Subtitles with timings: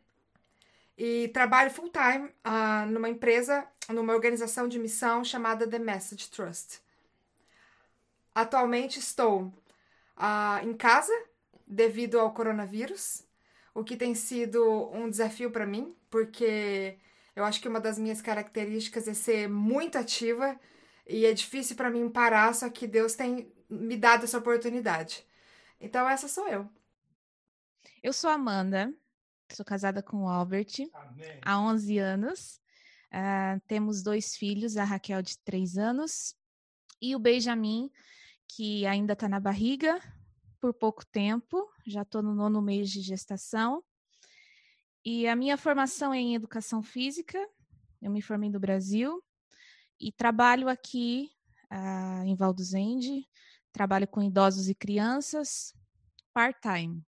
[0.96, 6.80] e trabalho full time uh, numa empresa, numa organização de missão chamada The Message Trust.
[8.34, 9.44] Atualmente estou
[10.16, 11.12] uh, em casa
[11.66, 13.22] devido ao coronavírus,
[13.72, 16.98] o que tem sido um desafio para mim, porque
[17.36, 20.58] eu acho que uma das minhas características é ser muito ativa
[21.08, 25.24] e é difícil para mim parar, só que Deus tem me dado essa oportunidade.
[25.80, 26.68] Então, essa sou eu.
[28.02, 28.92] Eu sou Amanda,
[29.52, 31.40] sou casada com o Albert Amém.
[31.42, 32.60] há 11 anos.
[33.12, 36.36] Uh, temos dois filhos, a Raquel de 3 anos
[37.00, 37.90] e o Benjamin,
[38.46, 40.00] que ainda está na barriga
[40.60, 43.82] por pouco tempo, já estou no nono mês de gestação.
[45.04, 47.38] E a minha formação é em educação física,
[48.02, 49.22] eu me formei no Brasil,
[50.00, 51.30] e trabalho aqui
[51.72, 53.26] uh, em Valduzende,
[53.72, 55.74] trabalho com idosos e crianças,
[56.32, 57.04] part-time.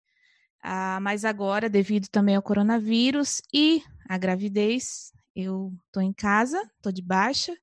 [0.64, 6.90] Uh, mas agora, devido também ao coronavírus e à gravidez, eu estou em casa, estou
[6.90, 7.56] de baixa,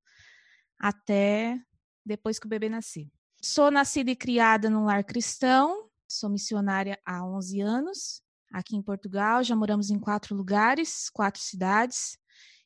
[0.79, 1.59] até
[2.05, 3.09] depois que o bebê nascer.
[3.41, 8.21] Sou nascida e criada num lar cristão, sou missionária há 11 anos,
[8.51, 12.17] aqui em Portugal, já moramos em quatro lugares, quatro cidades,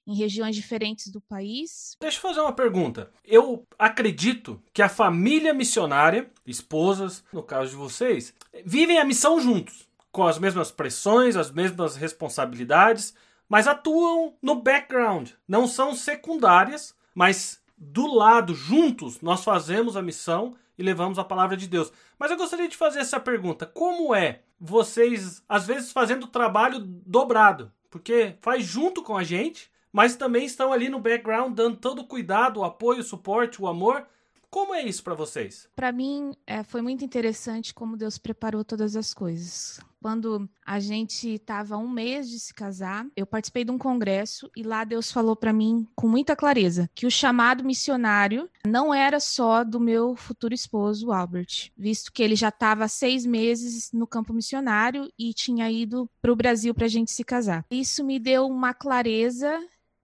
[0.09, 1.95] em regiões diferentes do país.
[2.01, 3.11] Deixa eu fazer uma pergunta.
[3.23, 8.33] Eu acredito que a família missionária, esposas, no caso de vocês,
[8.65, 13.13] vivem a missão juntos, com as mesmas pressões, as mesmas responsabilidades,
[13.47, 15.29] mas atuam no background.
[15.47, 21.55] Não são secundárias, mas do lado, juntos, nós fazemos a missão e levamos a palavra
[21.55, 21.93] de Deus.
[22.17, 26.79] Mas eu gostaria de fazer essa pergunta: como é vocês, às vezes, fazendo o trabalho
[26.79, 27.71] dobrado?
[27.91, 32.07] Porque faz junto com a gente, mas também estão ali no background dando todo o
[32.07, 34.05] cuidado, o apoio, o suporte, o amor.
[34.49, 35.67] Como é isso para vocês?
[35.75, 39.79] Para mim, é, foi muito interessante como Deus preparou todas as coisas.
[40.01, 44.63] Quando a gente estava um mês de se casar, eu participei de um congresso e
[44.63, 49.63] lá Deus falou para mim com muita clareza que o chamado missionário não era só
[49.63, 55.11] do meu futuro esposo, Albert, visto que ele já estava seis meses no campo missionário
[55.19, 57.65] e tinha ido para o Brasil para a gente se casar.
[57.69, 59.59] Isso me deu uma clareza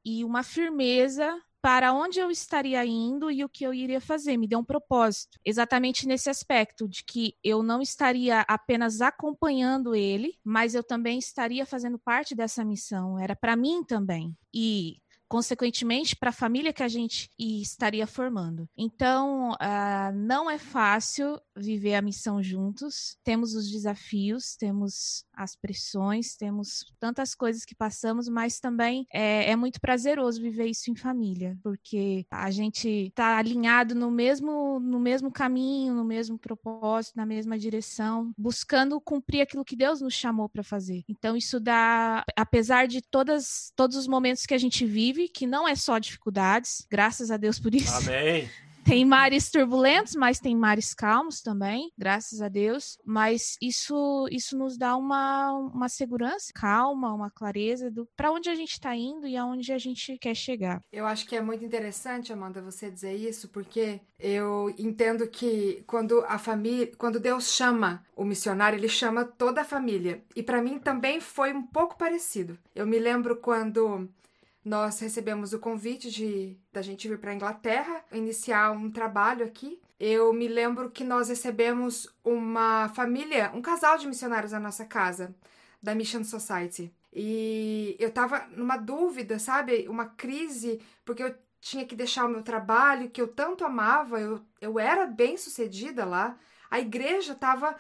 [0.06, 1.36] e uma firmeza
[1.66, 5.40] para onde eu estaria indo e o que eu iria fazer, me deu um propósito.
[5.44, 11.66] Exatamente nesse aspecto de que eu não estaria apenas acompanhando ele, mas eu também estaria
[11.66, 14.38] fazendo parte dessa missão, era para mim também.
[14.54, 18.70] E consequentemente para a família que a gente estaria formando.
[18.78, 23.18] Então, uh, não é fácil viver a missão juntos.
[23.24, 29.56] Temos os desafios, temos as pressões, temos tantas coisas que passamos, mas também é, é
[29.56, 35.32] muito prazeroso viver isso em família, porque a gente está alinhado no mesmo, no mesmo
[35.32, 40.64] caminho, no mesmo propósito, na mesma direção, buscando cumprir aquilo que Deus nos chamou para
[40.64, 41.04] fazer.
[41.08, 45.68] Então, isso dá, apesar de todas, todos os momentos que a gente vive, que não
[45.68, 47.94] é só dificuldades, graças a Deus por isso.
[48.10, 48.50] Amém.
[48.86, 53.00] Tem mares turbulentos, mas tem mares calmos também, graças a Deus.
[53.04, 58.54] Mas isso isso nos dá uma, uma segurança, calma, uma clareza do para onde a
[58.54, 60.80] gente está indo e aonde a gente quer chegar.
[60.92, 66.24] Eu acho que é muito interessante, Amanda, você dizer isso, porque eu entendo que quando
[66.28, 70.22] a família, quando Deus chama o missionário, ele chama toda a família.
[70.36, 72.56] E para mim também foi um pouco parecido.
[72.76, 74.08] Eu me lembro quando
[74.66, 79.80] nós recebemos o convite de da gente vir para Inglaterra, iniciar um trabalho aqui.
[80.00, 85.36] Eu me lembro que nós recebemos uma família, um casal de missionários na nossa casa,
[85.82, 86.92] da Mission Society.
[87.14, 89.88] E eu tava numa dúvida, sabe?
[89.88, 94.42] Uma crise, porque eu tinha que deixar o meu trabalho, que eu tanto amava, eu,
[94.60, 96.38] eu era bem sucedida lá.
[96.72, 97.76] A igreja tava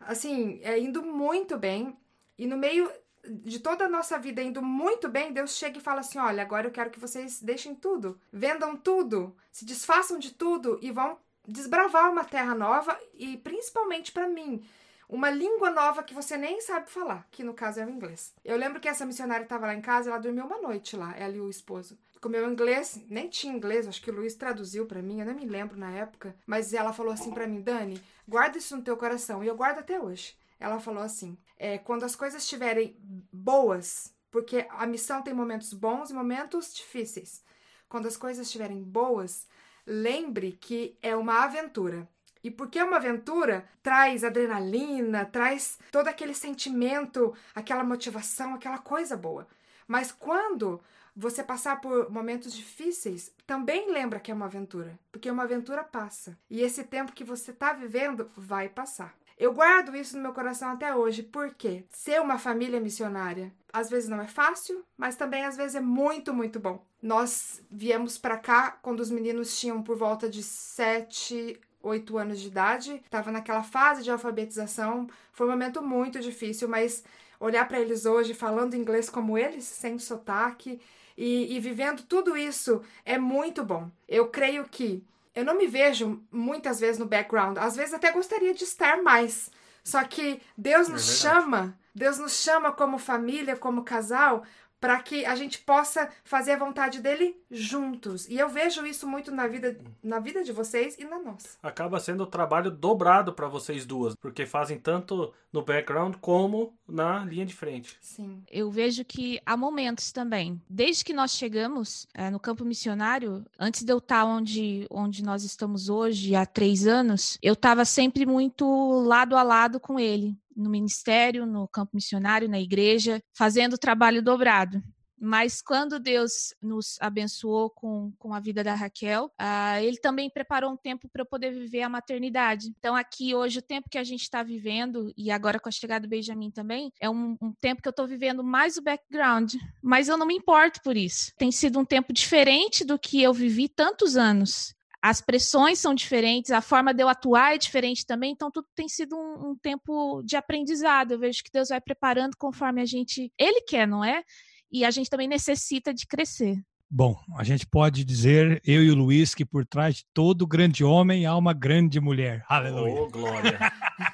[0.00, 1.94] assim, é, indo muito bem.
[2.38, 2.90] E no meio
[3.24, 6.66] de toda a nossa vida indo muito bem, Deus chega e fala assim: olha, agora
[6.66, 12.10] eu quero que vocês deixem tudo, vendam tudo, se desfaçam de tudo e vão desbravar
[12.10, 14.64] uma terra nova e principalmente para mim.
[15.08, 18.32] Uma língua nova que você nem sabe falar, que no caso é o inglês.
[18.44, 21.34] Eu lembro que essa missionária estava lá em casa, ela dormiu uma noite lá, ela
[21.34, 21.98] e o esposo.
[22.20, 25.46] Comeu inglês, nem tinha inglês, acho que o Luiz traduziu para mim, eu não me
[25.46, 29.42] lembro na época, mas ela falou assim para mim, Dani, guarda isso no teu coração,
[29.42, 30.36] e eu guardo até hoje.
[30.60, 32.96] Ela falou assim: é, quando as coisas estiverem
[33.32, 37.42] boas, porque a missão tem momentos bons e momentos difíceis.
[37.88, 39.48] Quando as coisas estiverem boas,
[39.86, 42.06] lembre que é uma aventura.
[42.42, 49.16] E porque é uma aventura, traz adrenalina, traz todo aquele sentimento, aquela motivação, aquela coisa
[49.16, 49.46] boa.
[49.86, 50.80] Mas quando
[51.14, 56.38] você passar por momentos difíceis, também lembra que é uma aventura, porque uma aventura passa.
[56.48, 59.14] E esse tempo que você está vivendo vai passar.
[59.40, 64.06] Eu guardo isso no meu coração até hoje, porque ser uma família missionária às vezes
[64.06, 66.84] não é fácil, mas também às vezes é muito, muito bom.
[67.02, 72.48] Nós viemos para cá quando os meninos tinham por volta de 7, 8 anos de
[72.48, 75.08] idade, estava naquela fase de alfabetização.
[75.32, 77.02] Foi um momento muito difícil, mas
[77.40, 80.78] olhar para eles hoje falando inglês como eles, sem sotaque
[81.16, 83.90] e, e vivendo tudo isso é muito bom.
[84.06, 85.02] Eu creio que
[85.34, 89.50] eu não me vejo muitas vezes no background, às vezes até gostaria de estar mais.
[89.82, 94.44] Só que Deus é nos é chama, Deus nos chama como família, como casal,
[94.80, 98.26] para que a gente possa fazer a vontade dele juntos.
[98.28, 101.58] E eu vejo isso muito na vida, na vida de vocês e na nossa.
[101.62, 107.24] Acaba sendo o trabalho dobrado para vocês duas, porque fazem tanto no background como na
[107.24, 107.96] linha de frente.
[108.00, 108.42] Sim.
[108.50, 110.60] Eu vejo que há momentos também.
[110.68, 115.44] Desde que nós chegamos é, no campo missionário, antes de eu estar onde, onde nós
[115.44, 118.64] estamos hoje, há três anos, eu estava sempre muito
[119.02, 124.82] lado a lado com ele no ministério, no campo missionário, na igreja, fazendo trabalho dobrado.
[125.22, 130.72] Mas quando Deus nos abençoou com, com a vida da Raquel, uh, Ele também preparou
[130.72, 132.72] um tempo para eu poder viver a maternidade.
[132.78, 136.06] Então, aqui hoje, o tempo que a gente está vivendo, e agora com a chegada
[136.06, 139.56] do Benjamin também, é um, um tempo que eu estou vivendo mais o background.
[139.82, 141.34] Mas eu não me importo por isso.
[141.36, 146.50] Tem sido um tempo diferente do que eu vivi tantos anos as pressões são diferentes,
[146.50, 150.22] a forma de eu atuar é diferente também, então tudo tem sido um, um, tempo
[150.22, 151.12] de aprendizado.
[151.12, 154.22] Eu vejo que Deus vai preparando conforme a gente, Ele quer, não é?
[154.70, 156.60] E a gente também necessita de crescer.
[156.92, 160.82] Bom, a gente pode dizer, eu e o Luiz, que por trás de todo grande
[160.82, 162.44] homem há uma grande mulher.
[162.48, 163.02] Aleluia.
[163.02, 163.58] Oh, glória.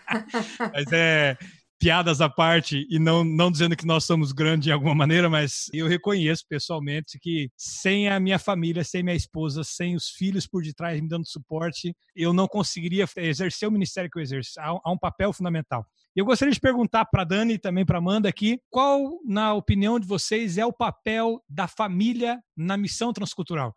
[0.75, 1.39] Mas é,
[1.79, 5.69] piadas à parte e não, não dizendo que nós somos grandes em alguma maneira, mas
[5.73, 10.63] eu reconheço pessoalmente que sem a minha família, sem minha esposa, sem os filhos por
[10.63, 14.59] detrás me dando suporte, eu não conseguiria exercer o ministério que eu exerço.
[14.59, 15.87] Há, há um papel fundamental.
[16.15, 20.07] Eu gostaria de perguntar para Dani e também para Amanda aqui, qual, na opinião de
[20.07, 23.75] vocês, é o papel da família na missão transcultural?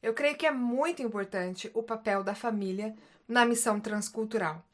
[0.00, 2.94] Eu creio que é muito importante o papel da família
[3.28, 4.64] na missão transcultural.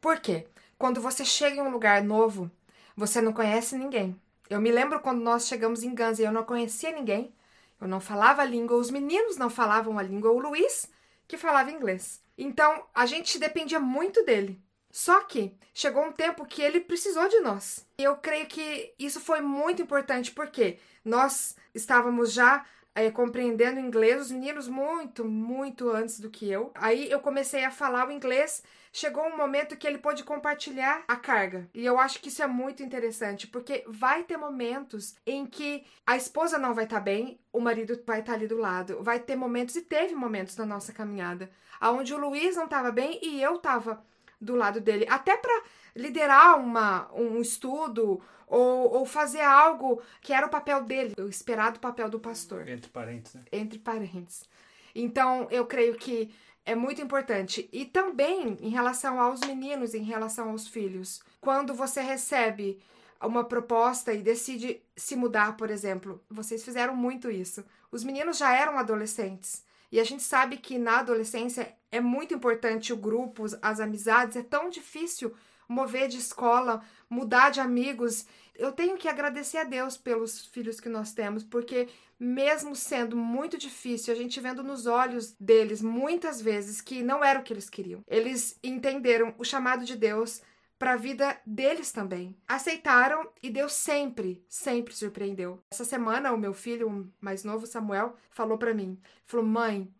[0.00, 0.46] Por quê?
[0.82, 2.50] Quando você chega em um lugar novo,
[2.96, 4.20] você não conhece ninguém.
[4.50, 7.32] Eu me lembro quando nós chegamos em Guns e eu não conhecia ninguém.
[7.80, 10.90] Eu não falava a língua, os meninos não falavam a língua, o Luiz
[11.28, 12.20] que falava inglês.
[12.36, 14.60] Então, a gente dependia muito dele.
[14.90, 17.86] Só que chegou um tempo que ele precisou de nós.
[18.00, 24.22] E eu creio que isso foi muito importante porque nós estávamos já é, compreendendo inglês,
[24.22, 26.72] os meninos muito, muito antes do que eu.
[26.74, 28.64] Aí eu comecei a falar o inglês.
[28.94, 31.66] Chegou um momento que ele pôde compartilhar a carga.
[31.72, 36.14] E eu acho que isso é muito interessante, porque vai ter momentos em que a
[36.14, 39.02] esposa não vai estar tá bem, o marido vai estar tá ali do lado.
[39.02, 43.18] Vai ter momentos, e teve momentos na nossa caminhada, onde o Luiz não estava bem
[43.22, 44.04] e eu estava
[44.38, 45.06] do lado dele.
[45.08, 45.62] Até para
[45.96, 51.80] liderar uma, um estudo ou, ou fazer algo que era o papel dele, o esperado
[51.80, 52.68] papel do pastor.
[52.68, 53.44] Entre parênteses, né?
[53.50, 54.46] Entre parênteses.
[54.94, 56.30] Então, eu creio que
[56.64, 57.68] é muito importante.
[57.72, 61.22] E também em relação aos meninos, em relação aos filhos.
[61.40, 62.80] Quando você recebe
[63.20, 67.64] uma proposta e decide se mudar, por exemplo, vocês fizeram muito isso.
[67.90, 69.64] Os meninos já eram adolescentes.
[69.90, 74.42] E a gente sabe que na adolescência é muito importante o grupo, as amizades, é
[74.42, 75.34] tão difícil
[75.68, 78.26] mover de escola, mudar de amigos.
[78.54, 83.58] Eu tenho que agradecer a Deus pelos filhos que nós temos, porque mesmo sendo muito
[83.58, 87.70] difícil, a gente vendo nos olhos deles muitas vezes que não era o que eles
[87.70, 88.02] queriam.
[88.06, 90.42] Eles entenderam o chamado de Deus
[90.78, 92.36] para a vida deles também.
[92.46, 95.62] Aceitaram e Deus sempre, sempre surpreendeu.
[95.70, 99.92] Essa semana o meu filho, o mais novo Samuel, falou para mim, falou: "Mãe,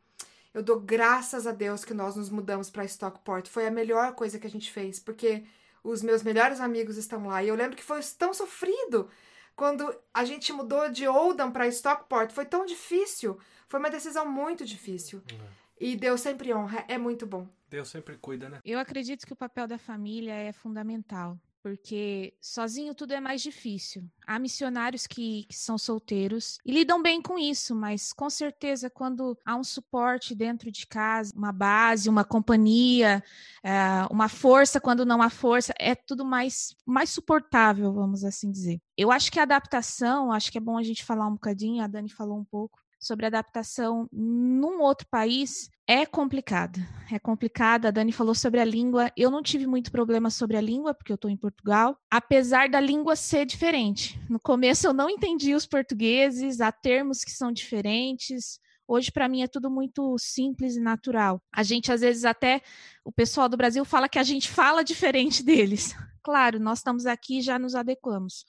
[0.54, 3.48] Eu dou graças a Deus que nós nos mudamos para Stockport.
[3.48, 5.44] Foi a melhor coisa que a gente fez, porque
[5.82, 7.42] os meus melhores amigos estão lá.
[7.42, 9.08] E eu lembro que foi tão sofrido
[9.54, 12.30] quando a gente mudou de Oldham para Stockport.
[12.32, 13.38] Foi tão difícil.
[13.68, 15.22] Foi uma decisão muito difícil.
[15.30, 15.46] Uhum.
[15.80, 16.84] E Deus sempre honra.
[16.88, 17.48] É muito bom.
[17.68, 18.60] Deus sempre cuida, né?
[18.64, 24.04] Eu acredito que o papel da família é fundamental porque sozinho tudo é mais difícil.
[24.26, 29.38] Há missionários que, que, são solteiros e lidam bem com isso, mas com certeza quando
[29.44, 33.22] há um suporte dentro de casa, uma base, uma companhia,
[33.62, 33.72] é,
[34.10, 38.80] uma força quando não há força, é tudo mais, mais suportável, vamos assim dizer.
[38.96, 41.86] Eu acho que a adaptação, acho que é bom a gente falar um bocadinho, a
[41.86, 46.78] Dani falou um pouco, sobre adaptação num outro país é complicado.
[47.10, 47.86] É complicado.
[47.86, 49.10] A Dani falou sobre a língua.
[49.16, 52.80] Eu não tive muito problema sobre a língua, porque eu estou em Portugal, apesar da
[52.80, 54.18] língua ser diferente.
[54.30, 58.60] No começo eu não entendi os portugueses, há termos que são diferentes.
[58.86, 61.42] Hoje, para mim, é tudo muito simples e natural.
[61.52, 62.62] A gente, às vezes, até
[63.04, 65.92] o pessoal do Brasil fala que a gente fala diferente deles.
[66.22, 68.44] Claro, nós estamos aqui e já nos adequamos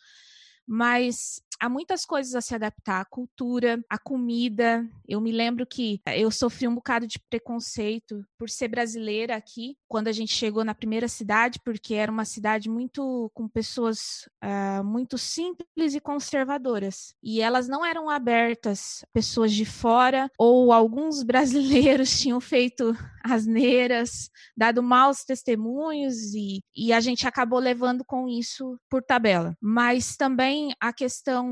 [0.66, 4.88] mas há muitas coisas a se adaptar, a cultura, a comida.
[5.08, 10.08] Eu me lembro que eu sofri um bocado de preconceito por ser brasileira aqui, quando
[10.08, 15.18] a gente chegou na primeira cidade, porque era uma cidade muito com pessoas uh, muito
[15.18, 17.14] simples e conservadoras.
[17.22, 24.84] E elas não eram abertas, pessoas de fora, ou alguns brasileiros tinham feito asneiras, dado
[24.84, 29.56] maus testemunhos, e, e a gente acabou levando com isso por tabela.
[29.62, 31.43] Mas também a questão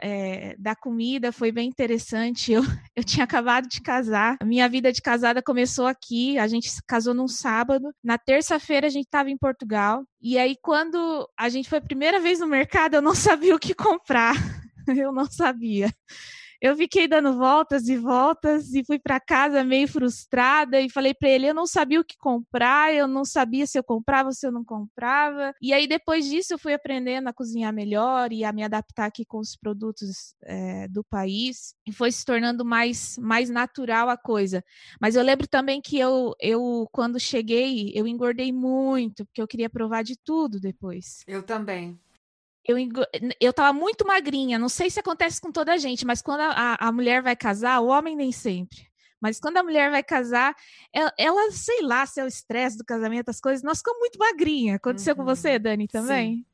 [0.00, 2.52] é, da comida foi bem interessante.
[2.52, 2.62] Eu,
[2.96, 7.14] eu tinha acabado de casar, a minha vida de casada começou aqui, a gente casou
[7.14, 11.78] num sábado, na terça-feira a gente estava em Portugal, e aí quando a gente foi
[11.78, 14.34] a primeira vez no mercado, eu não sabia o que comprar.
[14.86, 15.90] Eu não sabia
[16.64, 21.28] eu fiquei dando voltas e voltas e fui para casa meio frustrada e falei para
[21.28, 24.46] ele, eu não sabia o que comprar, eu não sabia se eu comprava ou se
[24.46, 25.52] eu não comprava.
[25.60, 29.26] E aí depois disso eu fui aprendendo a cozinhar melhor e a me adaptar aqui
[29.26, 34.64] com os produtos é, do país e foi se tornando mais mais natural a coisa.
[34.98, 39.68] Mas eu lembro também que eu eu quando cheguei eu engordei muito porque eu queria
[39.68, 41.24] provar de tudo depois.
[41.26, 42.00] Eu também
[42.66, 42.76] eu,
[43.40, 44.58] eu tava muito magrinha.
[44.58, 47.80] Não sei se acontece com toda a gente, mas quando a, a mulher vai casar,
[47.80, 48.88] o homem nem sempre.
[49.20, 50.54] Mas quando a mulher vai casar,
[50.92, 54.18] ela, ela sei lá, se é o estresse do casamento, as coisas, nós ficamos muito
[54.18, 54.76] magrinha.
[54.76, 55.20] Aconteceu uhum.
[55.20, 56.36] com você, Dani, também?
[56.36, 56.46] Sim.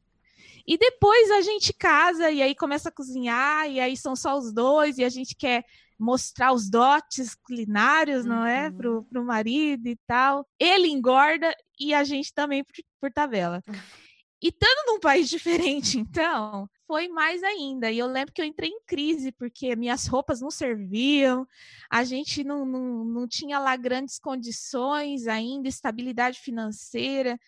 [0.67, 4.53] E depois a gente casa e aí começa a cozinhar, e aí são só os
[4.53, 5.65] dois, e a gente quer
[5.99, 8.31] mostrar os dotes culinários, uhum.
[8.31, 8.71] não é?
[8.71, 9.05] Pro, uhum.
[9.05, 10.47] pro marido e tal.
[10.59, 13.63] Ele engorda e a gente também por, por tabela.
[14.43, 17.91] E estando num país diferente, então, foi mais ainda.
[17.91, 21.47] E eu lembro que eu entrei em crise, porque minhas roupas não serviam,
[21.91, 27.39] a gente não, não, não tinha lá grandes condições ainda, estabilidade financeira.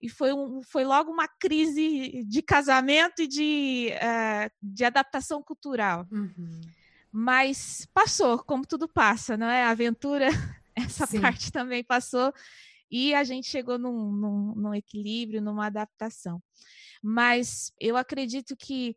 [0.00, 6.06] E foi, um, foi logo uma crise de casamento e de, uh, de adaptação cultural.
[6.10, 6.60] Uhum.
[7.10, 9.64] Mas passou, como tudo passa, não é?
[9.64, 10.28] A aventura,
[10.74, 11.20] essa Sim.
[11.20, 12.32] parte também passou
[12.92, 16.42] e a gente chegou num, num, num equilíbrio, numa adaptação.
[17.02, 18.96] Mas eu acredito que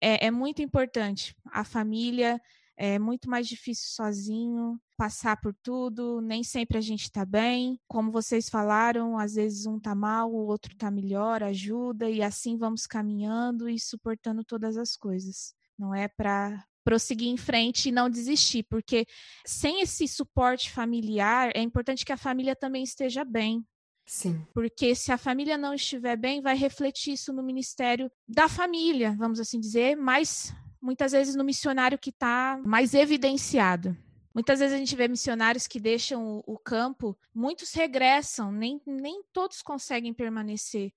[0.00, 2.40] é, é muito importante a família
[2.76, 7.80] é muito mais difícil sozinho passar por tudo, nem sempre a gente está bem.
[7.88, 12.58] Como vocês falaram, às vezes um está mal, o outro está melhor, ajuda, e assim
[12.58, 15.54] vamos caminhando e suportando todas as coisas.
[15.78, 19.08] Não é para prosseguir em frente e não desistir, porque
[19.44, 23.66] sem esse suporte familiar, é importante que a família também esteja bem.
[24.06, 24.46] Sim.
[24.54, 29.40] Porque se a família não estiver bem, vai refletir isso no ministério da família, vamos
[29.40, 33.96] assim dizer, mas muitas vezes no missionário que está mais evidenciado.
[34.32, 39.24] Muitas vezes a gente vê missionários que deixam o, o campo, muitos regressam, nem, nem
[39.32, 40.92] todos conseguem permanecer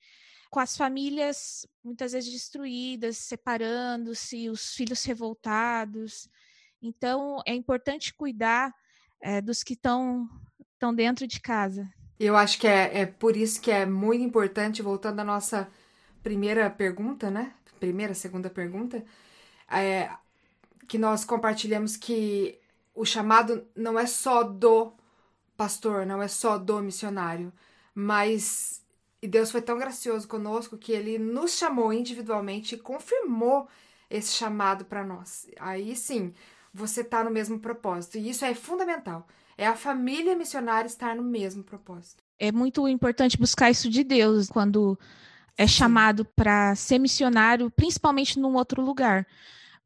[0.49, 6.27] com as famílias muitas vezes destruídas, separando-se, os filhos revoltados.
[6.81, 8.73] Então, é importante cuidar
[9.21, 10.27] é, dos que estão
[10.95, 11.87] dentro de casa.
[12.19, 15.69] Eu acho que é, é por isso que é muito importante, voltando à nossa
[16.21, 17.53] primeira pergunta, né?
[17.79, 19.05] Primeira, segunda pergunta,
[19.71, 20.09] é,
[20.87, 22.59] que nós compartilhamos que
[22.93, 24.93] o chamado não é só do
[25.55, 27.53] pastor, não é só do missionário,
[27.95, 28.83] mas
[29.21, 33.67] e Deus foi tão gracioso conosco que ele nos chamou individualmente e confirmou
[34.09, 35.47] esse chamado para nós.
[35.59, 36.33] Aí sim,
[36.73, 38.17] você está no mesmo propósito.
[38.17, 39.27] E isso é fundamental.
[39.57, 42.23] É a família missionária estar no mesmo propósito.
[42.39, 44.97] É muito importante buscar isso de Deus quando
[45.57, 49.27] é chamado para ser missionário, principalmente num outro lugar.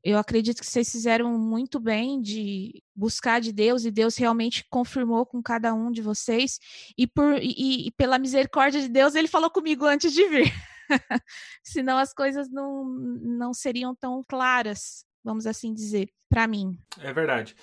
[0.03, 5.25] Eu acredito que vocês fizeram muito bem de buscar de Deus e Deus realmente confirmou
[5.25, 6.59] com cada um de vocês
[6.97, 10.53] e por e, e pela misericórdia de Deus ele falou comigo antes de vir.
[11.63, 16.77] Senão as coisas não, não seriam tão claras, vamos assim dizer, para mim.
[16.99, 17.55] É verdade.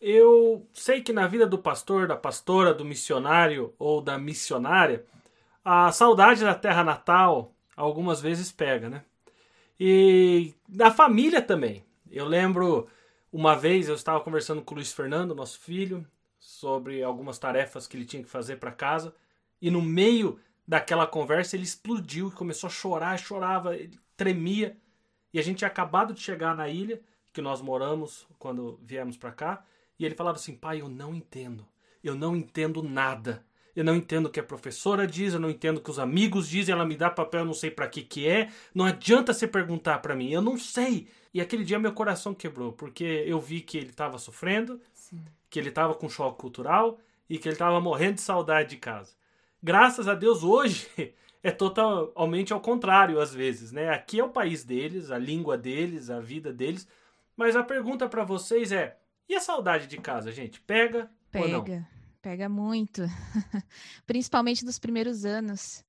[0.00, 5.04] Eu sei que na vida do pastor, da pastora, do missionário ou da missionária,
[5.64, 9.04] a saudade da terra natal algumas vezes pega, né?
[9.82, 11.82] E da família também.
[12.10, 12.86] Eu lembro
[13.32, 16.06] uma vez eu estava conversando com o Luiz Fernando, nosso filho,
[16.38, 19.14] sobre algumas tarefas que ele tinha que fazer para casa,
[19.60, 23.70] e no meio daquela conversa ele explodiu e começou a chorar, chorava,
[24.18, 24.76] tremia.
[25.32, 27.00] E a gente tinha acabado de chegar na ilha
[27.32, 29.64] que nós moramos quando viemos para cá,
[29.98, 31.66] e ele falava assim: "Pai, eu não entendo.
[32.04, 33.42] Eu não entendo nada
[33.74, 36.48] eu não entendo o que a professora diz, eu não entendo o que os amigos
[36.48, 38.50] dizem, ela me dá papel, eu não sei para que que é.
[38.74, 41.08] Não adianta você perguntar para mim, eu não sei.
[41.32, 45.24] E aquele dia meu coração quebrou, porque eu vi que ele estava sofrendo, Sim.
[45.48, 46.98] que ele estava com choque cultural
[47.28, 49.12] e que ele estava morrendo de saudade de casa.
[49.62, 50.88] Graças a Deus hoje
[51.42, 53.90] é totalmente ao contrário às vezes, né?
[53.90, 56.88] Aqui é o país deles, a língua deles, a vida deles.
[57.36, 58.98] Mas a pergunta para vocês é:
[59.28, 60.60] e a saudade de casa, gente?
[60.60, 61.44] Pega, Pega.
[61.44, 61.99] ou não?
[62.22, 63.02] Pega muito,
[64.06, 65.82] principalmente dos primeiros anos.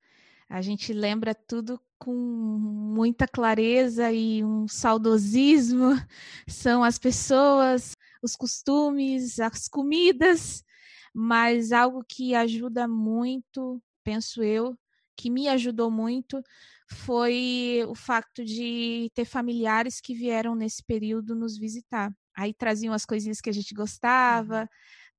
[0.49, 5.91] A gente lembra tudo com muita clareza e um saudosismo.
[6.47, 10.63] São as pessoas, os costumes, as comidas,
[11.13, 14.77] mas algo que ajuda muito, penso eu,
[15.17, 16.41] que me ajudou muito,
[16.87, 22.13] foi o fato de ter familiares que vieram nesse período nos visitar.
[22.35, 24.69] Aí traziam as coisinhas que a gente gostava,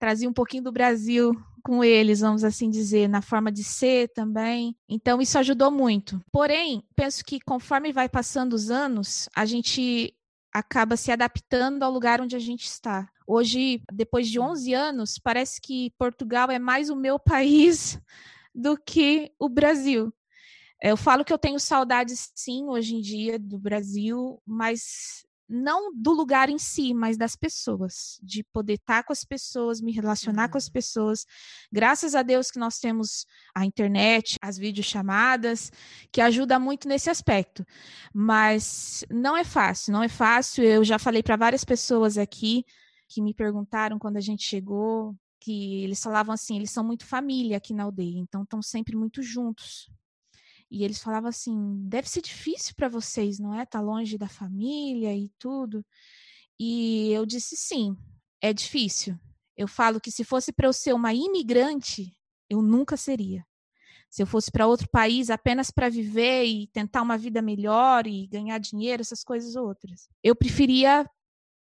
[0.02, 1.32] trazia um pouquinho do Brasil
[1.62, 4.74] com eles, vamos assim dizer, na forma de ser também.
[4.88, 6.20] Então isso ajudou muito.
[6.32, 10.12] Porém, penso que conforme vai passando os anos, a gente
[10.52, 13.08] acaba se adaptando ao lugar onde a gente está.
[13.24, 17.96] Hoje, depois de 11 anos, parece que Portugal é mais o meu país
[18.52, 20.12] do que o Brasil.
[20.82, 26.12] Eu falo que eu tenho saudades, sim, hoje em dia do Brasil, mas não do
[26.12, 30.50] lugar em si, mas das pessoas, de poder estar com as pessoas, me relacionar uhum.
[30.52, 30.72] com as uhum.
[30.72, 31.26] pessoas.
[31.70, 35.70] Graças a Deus que nós temos a internet, as videochamadas,
[36.10, 37.64] que ajuda muito nesse aspecto.
[38.14, 40.64] Mas não é fácil, não é fácil.
[40.64, 42.64] Eu já falei para várias pessoas aqui
[43.08, 47.58] que me perguntaram quando a gente chegou, que eles falavam assim, eles são muito família
[47.58, 49.90] aqui na aldeia, então estão sempre muito juntos.
[50.72, 53.66] E eles falavam assim: deve ser difícil para vocês, não é?
[53.66, 55.84] Tá longe da família e tudo.
[56.58, 57.94] E eu disse: sim,
[58.40, 59.18] é difícil.
[59.54, 62.16] Eu falo que se fosse para eu ser uma imigrante,
[62.48, 63.44] eu nunca seria.
[64.08, 68.26] Se eu fosse para outro país apenas para viver e tentar uma vida melhor e
[68.26, 70.08] ganhar dinheiro, essas coisas outras.
[70.22, 71.06] Eu preferia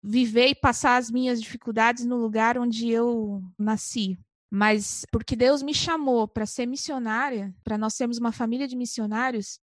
[0.02, 4.18] viver e passar as minhas dificuldades no lugar onde eu nasci,
[4.50, 9.60] mas porque Deus me chamou para ser missionária, para nós sermos uma família de missionários,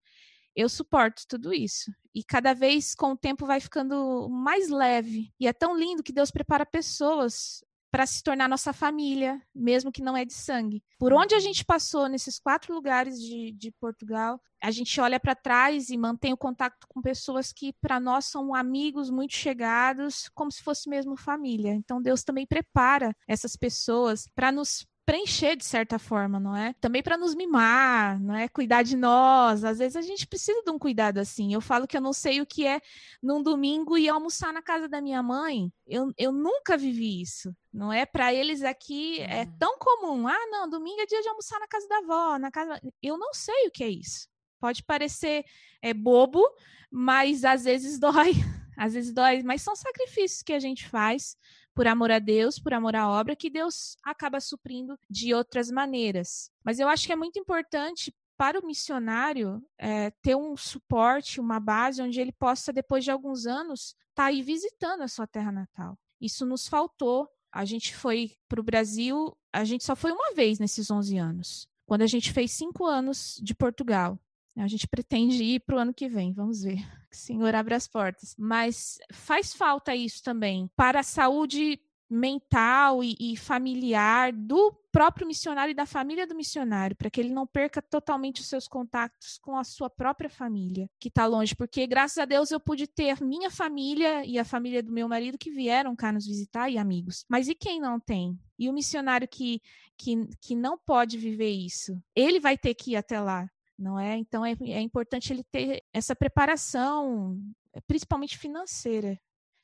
[0.55, 1.91] eu suporto tudo isso.
[2.13, 5.33] E cada vez com o tempo vai ficando mais leve.
[5.39, 10.01] E é tão lindo que Deus prepara pessoas para se tornar nossa família, mesmo que
[10.01, 10.83] não é de sangue.
[10.97, 15.35] Por onde a gente passou nesses quatro lugares de, de Portugal, a gente olha para
[15.35, 20.51] trás e mantém o contato com pessoas que para nós são amigos muito chegados, como
[20.51, 21.71] se fosse mesmo família.
[21.71, 26.73] Então Deus também prepara essas pessoas para nos preencher de certa forma, não é?
[26.79, 28.47] Também para nos mimar, não é?
[28.47, 29.63] Cuidar de nós.
[29.63, 31.53] Às vezes a gente precisa de um cuidado assim.
[31.53, 32.81] Eu falo que eu não sei o que é
[33.21, 35.71] num domingo ir almoçar na casa da minha mãe.
[35.85, 37.53] Eu, eu nunca vivi isso.
[37.71, 39.57] Não é para eles aqui é uhum.
[39.59, 40.27] tão comum.
[40.27, 42.81] Ah, não, domingo é dia de almoçar na casa da avó, na casa.
[43.01, 44.27] Eu não sei o que é isso.
[44.59, 45.43] Pode parecer
[45.81, 46.41] é bobo,
[46.89, 48.33] mas às vezes dói.
[48.77, 51.37] Às vezes dói, mas são sacrifícios que a gente faz
[51.73, 56.49] por amor a Deus, por amor à obra, que Deus acaba suprindo de outras maneiras.
[56.63, 61.59] Mas eu acho que é muito importante para o missionário é, ter um suporte, uma
[61.59, 65.51] base onde ele possa, depois de alguns anos, estar tá aí visitando a sua terra
[65.51, 65.97] natal.
[66.19, 67.29] Isso nos faltou.
[67.51, 71.67] A gente foi para o Brasil, a gente só foi uma vez nesses 11 anos,
[71.85, 74.19] quando a gente fez cinco anos de Portugal.
[74.57, 76.79] A gente pretende ir para o ano que vem, vamos ver.
[77.13, 78.35] Que o Senhor abra as portas.
[78.39, 85.71] Mas faz falta isso também para a saúde mental e, e, familiar do próprio missionário
[85.71, 89.57] e da família do missionário, para que ele não perca totalmente os seus contatos com
[89.57, 91.55] a sua própria família, que está longe.
[91.55, 95.37] Porque, graças a Deus, eu pude ter minha família e a família do meu marido
[95.37, 97.25] que vieram cá nos visitar e amigos.
[97.27, 98.39] Mas e quem não tem?
[98.57, 99.61] E o missionário que,
[99.97, 101.99] que, que não pode viver isso?
[102.15, 104.15] Ele vai ter que ir até lá não é?
[104.17, 107.39] Então é, é importante ele ter essa preparação,
[107.87, 109.19] principalmente financeira.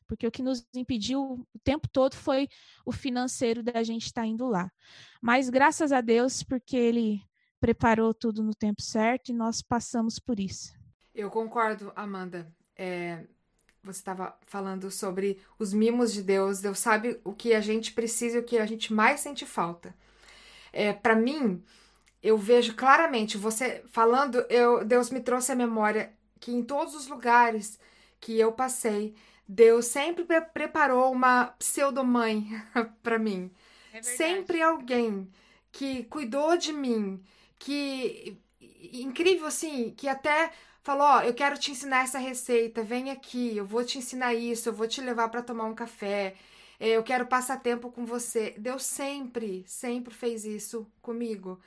[0.08, 1.22] porque o que nos impediu
[1.54, 2.50] o tempo todo foi
[2.84, 4.72] o financeiro da gente estar indo lá.
[5.22, 7.22] Mas graças a Deus, porque ele
[7.60, 10.74] preparou tudo no tempo certo e nós passamos por isso.
[11.14, 12.52] Eu concordo, Amanda.
[12.76, 13.26] É,
[13.84, 16.60] você estava falando sobre os mimos de Deus.
[16.60, 19.94] Deus sabe o que a gente precisa e o que a gente mais sente falta.
[20.72, 21.64] É, Para mim,
[22.22, 27.08] eu vejo claramente, você falando, eu, Deus me trouxe a memória que em todos os
[27.08, 27.80] lugares
[28.20, 29.16] que eu passei,
[29.48, 32.50] Deus sempre pre preparou uma pseudo-mãe
[33.02, 33.52] para mim.
[33.94, 35.30] É sempre alguém
[35.72, 37.24] que cuidou de mim,
[37.58, 38.38] que
[38.94, 40.52] incrível assim, que até
[40.84, 44.34] falou, ó, oh, eu quero te ensinar essa receita, vem aqui, eu vou te ensinar
[44.34, 46.36] isso, eu vou te levar para tomar um café,
[46.80, 48.56] é, eu quero passar tempo com você.
[48.58, 51.60] Deus sempre, sempre fez isso comigo.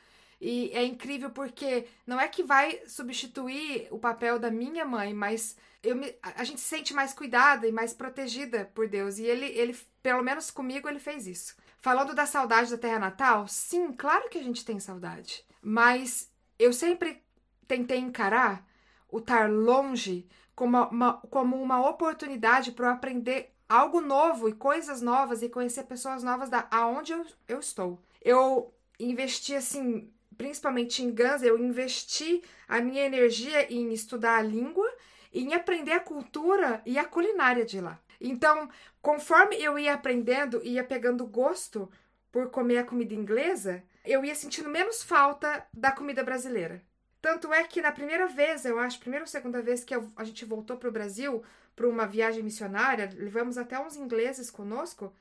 [0.45, 5.57] E é incrível porque não é que vai substituir o papel da minha mãe, mas
[5.81, 9.19] eu me, a gente se sente mais cuidada e mais protegida por Deus.
[9.19, 11.55] E ele, ele, pelo menos comigo, ele fez isso.
[11.79, 15.45] Falando da saudade da terra natal, sim, claro que a gente tem saudade.
[15.63, 16.29] Mas
[16.59, 17.23] eu sempre
[17.69, 18.67] tentei encarar
[19.09, 25.01] o estar longe como uma, como uma oportunidade para eu aprender algo novo e coisas
[25.01, 28.03] novas e conhecer pessoas novas da aonde eu, eu estou.
[28.21, 34.89] Eu investi assim, principalmente em Guns, eu investi a minha energia em estudar a língua
[35.33, 37.99] em aprender a cultura e a culinária de lá.
[38.21, 38.69] Então,
[39.01, 41.91] conforme eu ia aprendendo e ia pegando gosto
[42.31, 46.83] por comer a comida inglesa, eu ia sentindo menos falta da comida brasileira.
[47.21, 50.45] Tanto é que na primeira vez, eu acho, primeira ou segunda vez que a gente
[50.45, 51.43] voltou para o Brasil,
[51.75, 55.15] para uma viagem missionária, levamos até uns ingleses conosco.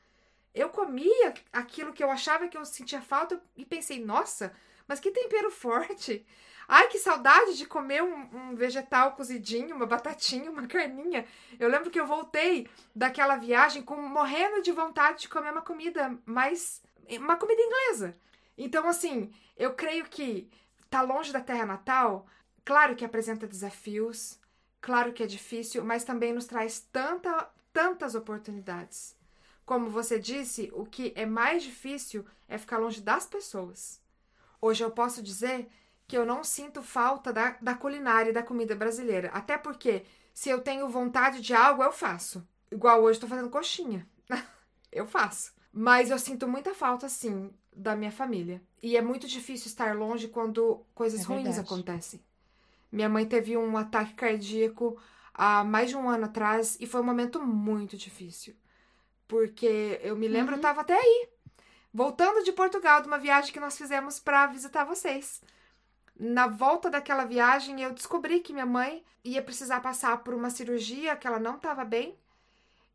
[0.53, 4.51] Eu comia aquilo que eu achava que eu sentia falta e pensei, nossa,
[4.87, 6.25] mas que tempero forte!
[6.67, 11.25] Ai, que saudade de comer um, um, vegetal cozidinho, uma batatinha, uma carninha.
[11.59, 16.17] Eu lembro que eu voltei daquela viagem com morrendo de vontade de comer uma comida
[16.25, 16.81] mais.
[17.19, 18.15] uma comida inglesa.
[18.57, 20.49] Então, assim, eu creio que
[20.89, 22.25] tá longe da terra natal,
[22.63, 24.39] claro que apresenta desafios,
[24.81, 29.15] Claro que é difícil, mas também nos traz tanta, tantas oportunidades.
[29.63, 34.01] Como você disse, o que é mais difícil é ficar longe das pessoas.
[34.61, 35.67] Hoje eu posso dizer
[36.07, 39.29] que eu não sinto falta da, da culinária e da comida brasileira.
[39.29, 42.47] Até porque, se eu tenho vontade de algo, eu faço.
[42.71, 44.07] Igual hoje estou fazendo coxinha.
[44.91, 45.53] eu faço.
[45.73, 48.61] Mas eu sinto muita falta, sim, da minha família.
[48.83, 52.21] E é muito difícil estar longe quando coisas é ruins acontecem.
[52.91, 54.99] Minha mãe teve um ataque cardíaco
[55.33, 58.53] há mais de um ano atrás e foi um momento muito difícil.
[59.27, 60.57] Porque eu me lembro, uhum.
[60.57, 61.29] eu tava até aí,
[61.93, 65.41] voltando de Portugal, de uma viagem que nós fizemos para visitar vocês.
[66.19, 71.15] Na volta daquela viagem, eu descobri que minha mãe ia precisar passar por uma cirurgia,
[71.15, 72.17] que ela não estava bem.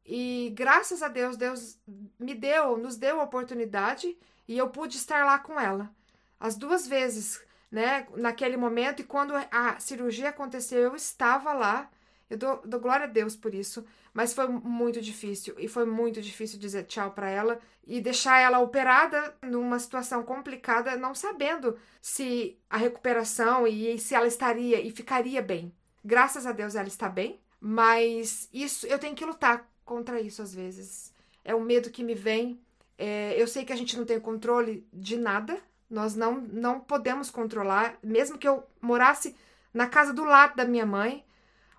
[0.05, 1.79] E graças a Deus, Deus
[2.19, 5.91] me deu, nos deu a oportunidade e eu pude estar lá com ela.
[6.39, 11.91] As duas vezes né, naquele momento, e quando a cirurgia aconteceu, eu estava lá.
[12.29, 15.55] Eu dou, dou glória a Deus por isso, mas foi muito difícil.
[15.59, 20.97] E foi muito difícil dizer tchau para ela e deixar ela operada numa situação complicada,
[20.97, 25.73] não sabendo se a recuperação e se ela estaria e ficaria bem.
[26.05, 30.53] Graças a Deus ela está bem, mas isso eu tenho que lutar contra isso às
[30.53, 31.13] vezes.
[31.45, 32.61] É um medo que me vem.
[32.99, 37.31] É, eu sei que a gente não tem controle de nada, nós não, não podemos
[37.31, 39.37] controlar, mesmo que eu morasse
[39.73, 41.26] na casa do lado da minha mãe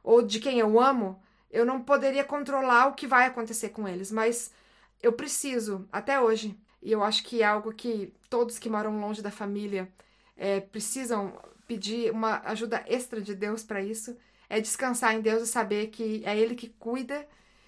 [0.08, 4.10] ou de quem eu amo, eu não poderia controlar o que vai acontecer com eles,
[4.10, 4.54] mas
[5.04, 9.22] eu preciso, até hoje, e eu acho que é algo que todos que moram longe
[9.22, 9.92] da família
[10.38, 14.16] é, precisam pedir uma ajuda extra de Deus para isso,
[14.50, 17.28] é descansar em Deus e saber que é Ele que cuida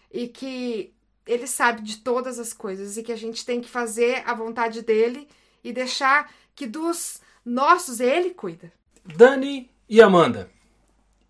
[0.09, 0.93] e que
[1.27, 4.81] Ele sabe de todas as coisas e que a gente tem que fazer a vontade
[4.81, 5.27] dele
[5.61, 8.71] e deixar que dos nossos ele cuida.
[9.03, 10.49] Dani e Amanda,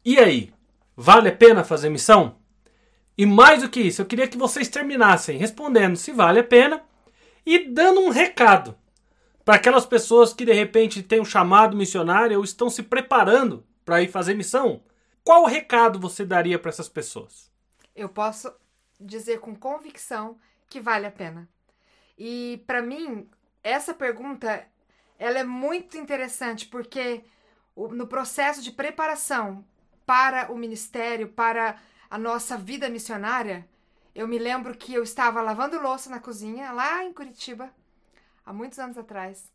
[0.06, 0.59] e aí?
[1.02, 2.36] Vale a pena fazer missão?
[3.18, 6.84] E mais do que isso, eu queria que vocês terminassem respondendo se vale a pena
[7.46, 8.78] e dando um recado
[9.46, 14.02] para aquelas pessoas que de repente têm um chamado missionário ou estão se preparando para
[14.02, 14.84] ir fazer missão.
[15.24, 17.50] Qual recado você daria para essas pessoas?
[17.96, 18.54] Eu posso
[19.00, 20.38] dizer com convicção
[20.70, 21.48] que vale a pena.
[22.18, 23.26] E para mim,
[23.64, 24.68] essa pergunta
[25.18, 27.24] ela é muito interessante porque
[27.78, 29.64] no processo de preparação
[30.10, 33.70] para o ministério, para a nossa vida missionária,
[34.16, 37.72] eu me lembro que eu estava lavando louça na cozinha, lá em Curitiba,
[38.44, 39.54] há muitos anos atrás,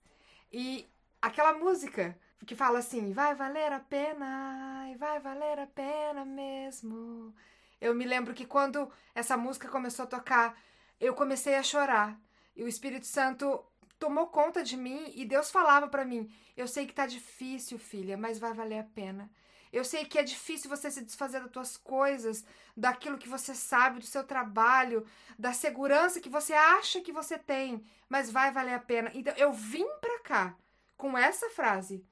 [0.52, 0.88] e
[1.20, 7.34] aquela música que fala assim: vai valer a pena, vai valer a pena mesmo.
[7.80, 10.56] Eu me lembro que quando essa música começou a tocar,
[11.00, 12.16] eu comecei a chorar.
[12.54, 13.60] E o Espírito Santo
[13.98, 18.16] tomou conta de mim e Deus falava para mim: Eu sei que tá difícil, filha,
[18.16, 19.28] mas vai valer a pena.
[19.74, 22.44] Eu sei que é difícil você se desfazer das tuas coisas,
[22.76, 25.04] daquilo que você sabe, do seu trabalho,
[25.36, 29.10] da segurança que você acha que você tem, mas vai valer a pena.
[29.12, 30.56] Então eu vim para cá
[30.96, 32.06] com essa frase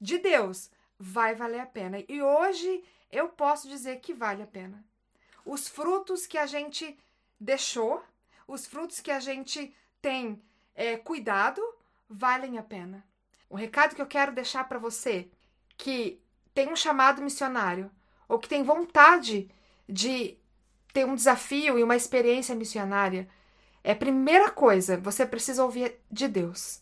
[0.00, 2.04] de Deus, vai valer a pena.
[2.08, 4.84] E hoje eu posso dizer que vale a pena.
[5.44, 6.96] Os frutos que a gente
[7.40, 8.00] deixou,
[8.46, 10.40] os frutos que a gente tem
[10.72, 11.60] é, cuidado,
[12.08, 13.04] valem a pena.
[13.50, 15.28] Um recado que eu quero deixar para você
[15.76, 16.22] que
[16.58, 17.88] tem um chamado missionário
[18.28, 19.48] ou que tem vontade
[19.88, 20.36] de
[20.92, 23.28] ter um desafio e uma experiência missionária,
[23.84, 26.80] é primeira coisa, você precisa ouvir de Deus.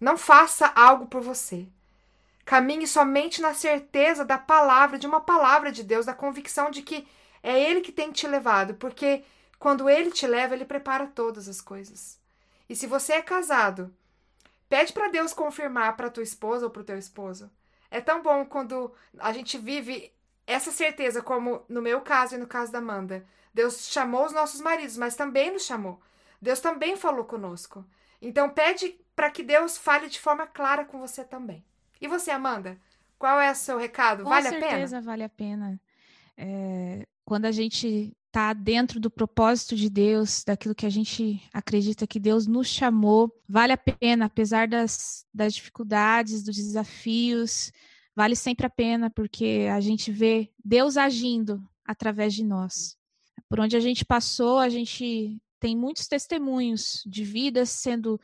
[0.00, 1.66] Não faça algo por você.
[2.44, 7.04] Caminhe somente na certeza da palavra, de uma palavra de Deus, da convicção de que
[7.42, 9.24] é Ele que tem te levado, porque
[9.58, 12.20] quando Ele te leva, Ele prepara todas as coisas.
[12.68, 13.92] E se você é casado,
[14.68, 17.50] pede para Deus confirmar para tua esposa ou para o teu esposo.
[17.90, 20.12] É tão bom quando a gente vive
[20.46, 23.24] essa certeza, como no meu caso e no caso da Amanda.
[23.52, 26.00] Deus chamou os nossos maridos, mas também nos chamou.
[26.40, 27.84] Deus também falou conosco.
[28.20, 31.64] Então pede para que Deus fale de forma clara com você também.
[32.00, 32.78] E você, Amanda?
[33.18, 34.22] Qual é o seu recado?
[34.22, 34.64] Com vale a pena?
[34.64, 35.80] Com certeza vale a pena.
[36.36, 42.06] É, quando a gente está dentro do propósito de Deus, daquilo que a gente acredita
[42.06, 47.72] que Deus nos chamou, vale a pena, apesar das, das dificuldades, dos desafios,
[48.14, 52.96] vale sempre a pena, porque a gente vê Deus agindo através de nós.
[53.48, 58.20] Por onde a gente passou, a gente tem muitos testemunhos de vidas sendo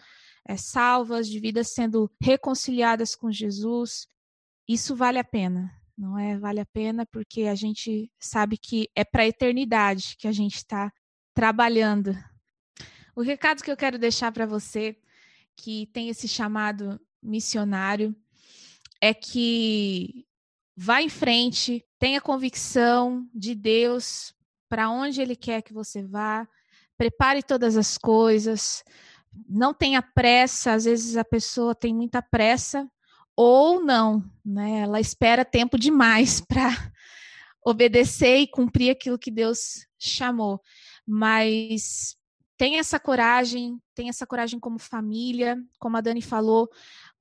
[0.46, 4.06] é, salvas, de vidas sendo reconciliadas com Jesus.
[4.68, 6.36] Isso vale a pena não é?
[6.38, 10.56] Vale a pena porque a gente sabe que é para a eternidade que a gente
[10.56, 10.92] está
[11.32, 12.16] trabalhando.
[13.14, 14.96] O recado que eu quero deixar para você
[15.56, 18.14] que tem esse chamado missionário
[19.00, 20.26] é que
[20.76, 24.34] vá em frente, tenha convicção de Deus
[24.68, 26.48] para onde Ele quer que você vá,
[26.96, 28.82] prepare todas as coisas,
[29.48, 32.88] não tenha pressa, às vezes a pessoa tem muita pressa
[33.36, 34.80] ou não, né?
[34.80, 36.70] Ela espera tempo demais para
[37.64, 40.60] obedecer e cumprir aquilo que Deus chamou.
[41.06, 42.16] Mas
[42.56, 46.68] tem essa coragem, tem essa coragem como família, como a Dani falou,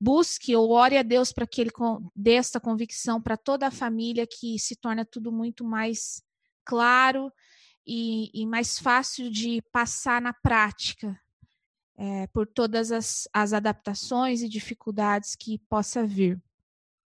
[0.00, 1.70] busque ou ore a Deus para que Ele
[2.14, 6.22] dê essa convicção para toda a família, que se torna tudo muito mais
[6.64, 7.32] claro
[7.86, 11.18] e, e mais fácil de passar na prática,
[11.96, 16.40] é, por todas as, as adaptações e dificuldades que possa vir.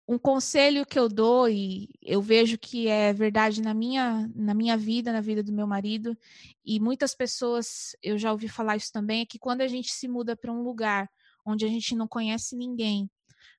[0.07, 4.77] Um conselho que eu dou, e eu vejo que é verdade na minha, na minha
[4.77, 6.17] vida, na vida do meu marido,
[6.65, 10.09] e muitas pessoas, eu já ouvi falar isso também, é que quando a gente se
[10.09, 11.11] muda para um lugar
[11.45, 13.11] onde a gente não conhece ninguém,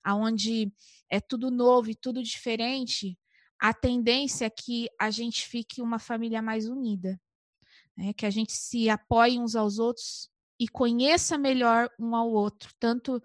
[0.04, 0.74] aonde
[1.08, 3.16] é tudo novo e tudo diferente,
[3.60, 7.20] a tendência é que a gente fique uma família mais unida,
[7.96, 8.12] né?
[8.14, 13.22] que a gente se apoie uns aos outros e conheça melhor um ao outro, tanto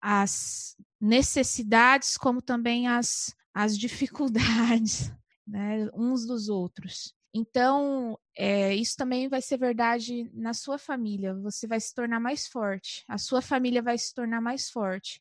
[0.00, 5.12] as necessidades como também as, as dificuldades
[5.46, 7.14] né, uns dos outros.
[7.32, 11.34] Então, é, isso também vai ser verdade na sua família.
[11.34, 15.20] Você vai se tornar mais forte, a sua família vai se tornar mais forte.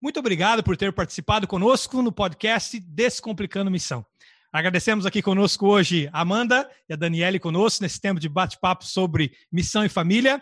[0.00, 4.04] Muito obrigado por ter participado conosco no podcast Descomplicando Missão.
[4.52, 9.32] Agradecemos aqui conosco hoje a Amanda e a Daniele conosco nesse tempo de bate-papo sobre
[9.52, 10.40] missão e família.